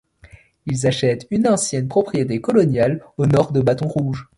Ils 0.65 0.87
achètent 0.87 1.27
une 1.29 1.47
ancienne 1.47 1.87
propriété 1.87 2.41
coloniale 2.41 3.05
au 3.17 3.27
nord 3.27 3.51
de 3.51 3.61
Baton 3.61 3.87
Rouge. 3.87 4.27